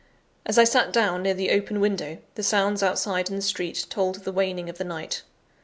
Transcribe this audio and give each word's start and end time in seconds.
As 0.47 0.57
I 0.57 0.63
sat 0.63 0.91
down 0.91 1.21
near 1.21 1.35
the 1.35 1.51
open 1.51 1.79
window, 1.79 2.17
the 2.33 2.41
sounds 2.41 2.81
outside 2.81 3.29
in 3.29 3.35
the 3.35 3.41
street 3.43 3.85
told 3.91 4.15
of 4.15 4.23
the 4.23 4.31
waning 4.31 4.67
of 4.67 4.79
the 4.79 4.83
night. 4.83 5.21